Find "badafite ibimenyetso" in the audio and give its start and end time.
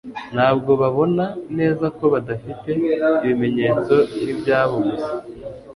2.13-3.93